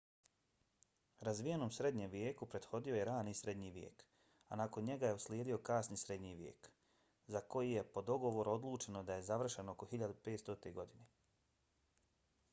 razvijenom 1.27 1.71
srednjem 1.75 2.11
vijeku 2.13 2.45
prethodio 2.53 2.95
je 2.95 3.03
rani 3.09 3.33
srednji 3.39 3.69
vijek 3.75 4.01
a 4.47 4.57
nakon 4.61 4.87
njega 4.91 5.11
je 5.11 5.17
uslijedio 5.17 5.59
kasni 5.69 5.99
srednji 6.03 6.31
vijek 6.39 6.71
za 7.35 7.41
koji 7.57 7.75
je 7.77 7.85
po 7.97 8.03
dogovoru 8.09 8.53
odlučeno 8.55 9.03
da 9.11 9.19
je 9.19 9.27
završen 9.29 9.69
oko 9.75 9.89
1500. 9.93 10.73
godine 10.81 11.07